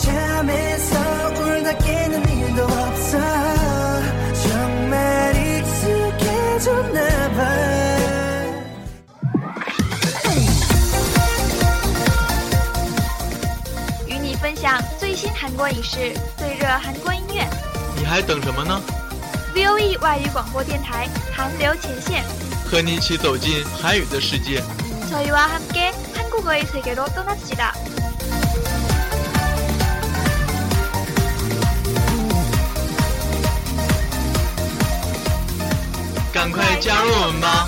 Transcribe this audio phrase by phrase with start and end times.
[0.00, 0.98] 잠에서
[1.34, 3.18] 울다 깨는 일도 없어
[4.48, 7.00] 정말 익숙해졌나
[7.30, 7.40] 봐
[14.06, 17.46] 与你分享最新韩国影视、最热韩国音乐。
[17.96, 18.80] 你还等什么呢？
[19.54, 22.22] V O E 外语广播电台韩流前线，
[22.70, 24.62] 和你一起走进韩语的世界。
[25.10, 27.72] 저희와 함께 한국어의 세계로 떠납시다.
[36.40, 37.66] 赶快加入我们吧！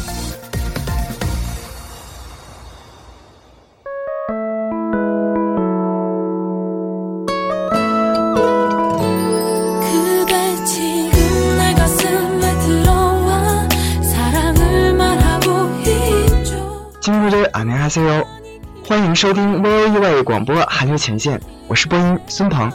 [9.81, 10.33] 그대
[10.65, 13.69] 지금 내 가슴에 들어와
[14.03, 15.47] 사랑을 말하고
[15.83, 18.25] 있죠 亲爱的안녕하세요，
[18.87, 22.71] 欢迎收听 VOE 外语广播韩流前线，我是播音孙鹏。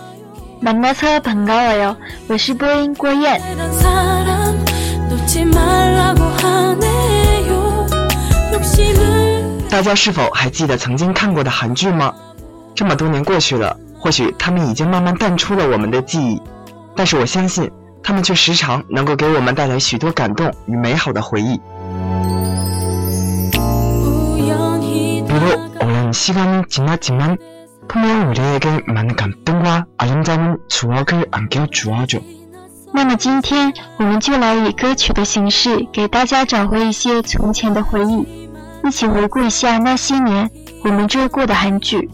[0.62, 1.98] 만나서 반가워요.
[2.30, 3.42] 我是播音郭燕。
[9.70, 12.14] 大家是否还记得曾经看过的韩剧吗？
[12.76, 16.42] 这么多年过去了，或许他们已经慢慢淡出了我们的记忆，
[16.96, 17.70] 但是我相信，
[18.04, 21.60] 他们却时常能够给我们带来许多感动与美好的回忆。
[23.56, 27.38] 우연히 비록 오랜 시간이 지났지만
[27.88, 32.20] 분명 우리에게 많은 감동과 아름다운 추억을 안겨주어줘.
[32.93, 38.49] 那么今天我们就来以歌曲的形式给大家找回一些从前的回忆，
[38.85, 40.51] 一起回顾一下那些年
[40.85, 42.11] 我们追过的韩剧。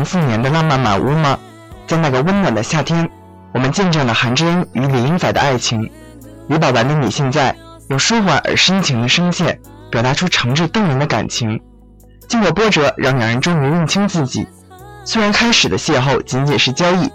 [0.00, 1.38] 零四年的浪漫满屋吗？
[1.86, 3.06] 在那个温暖的夏天，
[3.52, 5.90] 我们见证了韩智恩与李英宰的爱情。
[6.48, 7.54] 李宝完的你现在
[7.90, 9.60] 用舒缓而深情的声线，
[9.90, 11.60] 表达出诚挚动人的感情。
[12.28, 14.48] 经过波折，让两人终于认清自己。
[15.04, 17.10] 虽然开始的邂逅仅仅是交易，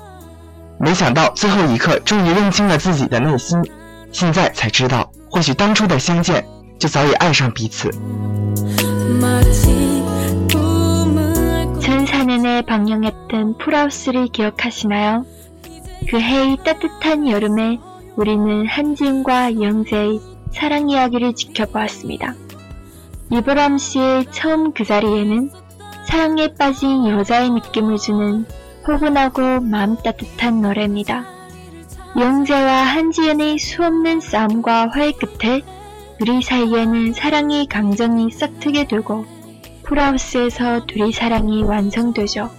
[0.79, 3.59] 没想到最后一刻终于认清了自己的内心。
[4.11, 6.45] 现在才知道，或许当初的相见
[6.77, 7.89] 就早已爱上彼此。
[12.61, 15.25] 방영했던 풀하우스를 기억하시나요?
[16.09, 17.79] 그 해의 따뜻한 여름에
[18.15, 20.19] 우리는 한지은과 이영재의
[20.51, 22.35] 사랑 이야기를 지켜보았습니다.
[23.31, 25.49] 이보람 씨의 처음 그 자리에는
[26.05, 28.45] 사랑에 빠진 여자의 느낌을 주는
[28.85, 31.25] 포근하고 마음 따뜻한 노래입니다.
[32.15, 35.63] 이영재와 한지은의 수없는 싸움과 화해 끝에
[36.21, 39.25] 우리 사이에는 사랑이 강정이 싹트게 되고
[39.84, 42.50] 풀하우스에서 둘이 사랑이 완성되죠.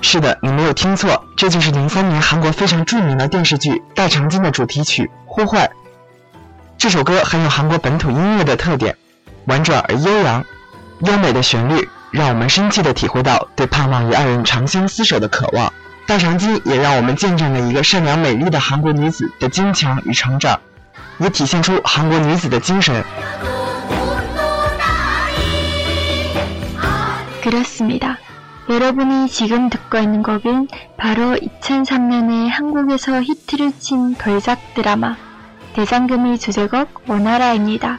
[0.00, 5.66] 是的，你没有听错，这就是零三年韩国非常着名的电视剧《大长今》的主题曲《呼唤》。
[6.78, 8.96] 这首歌很有韩国本土音乐的特点，
[9.44, 10.42] 婉转而悠扬，
[11.02, 15.72] 优美的旋律 让我们深切地体会到对盼望与爱人长相厮守的渴望。
[16.06, 20.58] 大长今也让我们见证了一个善良美丽的韩国女子的坚强与成长，
[21.18, 23.04] 也体现出韩国女子的精神。
[27.42, 28.16] 그렇습니다.
[28.68, 30.68] 여러분이 지금 듣고 있는 곡은
[30.98, 35.16] 바로 2003년에 한국에서 히트를 친 걸작 드라마
[35.74, 37.98] 대상금의 주제곡 원나라입니다.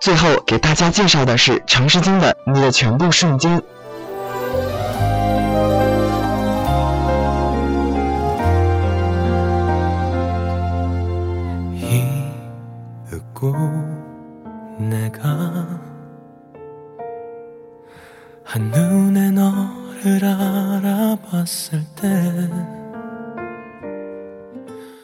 [0.00, 3.62] 最后给大家介绍的是《长诗经》的你的全部瞬间。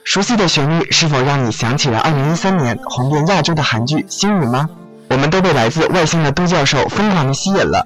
[0.05, 4.67] 熟悉的旋律是否让你想起了二零一三年红遍亚洲的韩剧《星语》吗？
[5.10, 7.86] 我们都被来自外星的都教授疯狂的吸引了。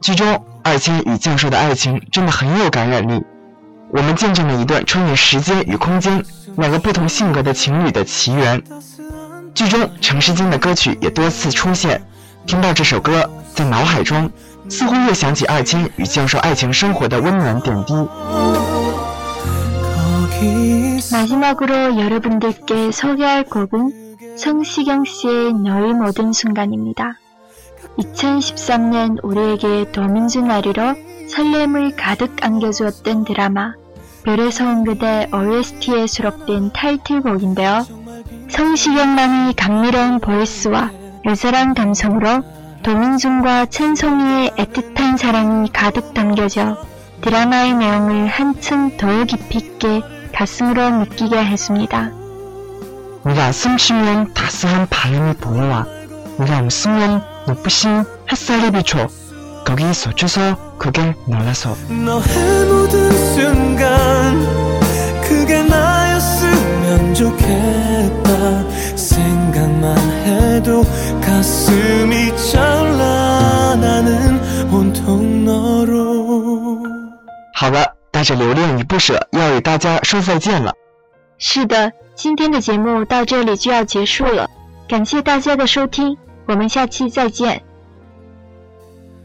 [0.00, 3.22] 剧中二千与教授的爱情真的很有感染力，
[3.90, 6.24] 我们见证了一段穿越时间与空间、
[6.56, 8.62] 两个不同性格的情侣的奇缘。
[9.54, 12.02] 剧中陈诗金的歌曲也多次出现，
[12.46, 14.30] 听到这首歌，在脑海中
[14.68, 18.08] 似乎又想起二千与教授爱情生活的温暖点滴。
[21.12, 24.05] 마지막으로 여러분들께 소개할 곡은
[24.37, 27.17] 성시경 씨의 너의 모든 순간입니다.
[27.97, 30.93] 2013년 우리에게 도민주 나리로
[31.29, 33.73] 설렘을 가득 안겨주었던 드라마
[34.23, 37.85] 별의 서운 그대 OST에 수록된 타이틀곡인데요.
[38.49, 40.91] 성시경만의 감미로운 보이스와
[41.25, 42.43] 애절한 감성으로
[42.83, 46.77] 도민준과 천송이의 애틋한 사랑이 가득 담겨져
[47.21, 50.01] 드라마의 내용을 한층 더 깊이 있게
[50.31, 52.26] 가슴으로 느끼게 했습니다.
[53.26, 55.86] 네가 숨쉬면 따스한 바람이 불어와
[56.38, 59.08] 네가 웃으면 눈부신 햇살이 비춰
[59.64, 64.42] 거기 서쳐서 그게 너라서 너의 모든 순간
[65.22, 70.84] 그게 나였으면 좋겠다 생각만 해도
[71.24, 74.40] 가슴이 차올라 나는
[74.72, 76.82] 온통 너로
[77.54, 80.72] 好了，带着留恋与不舍，要与大家说再见了。
[81.38, 84.48] 是的，今天的节目到这里就要结束了，
[84.88, 86.16] 感谢大家的收听，
[86.46, 87.62] 我们下期再见。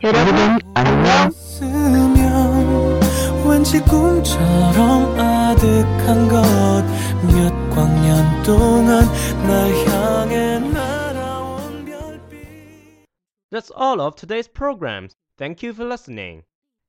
[0.02, 1.32] 여러분 안녕.
[1.32, 3.00] 쓰면
[3.48, 6.84] 왠지 꿈처럼 아득한 것
[7.26, 9.08] 몇 광년 동안
[9.48, 13.08] 날 향해 날아온 별빛
[13.50, 15.14] That's all of today's programs.
[15.38, 16.44] Thank you for listening.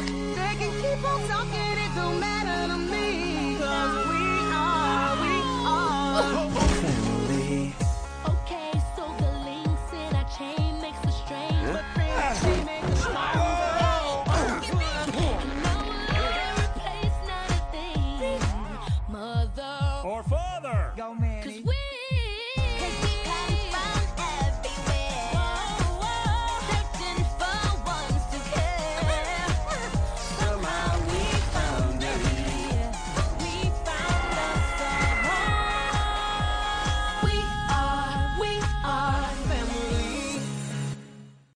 [0.00, 3.56] they can keep on talking, it don't matter to me.
[3.58, 4.03] Cause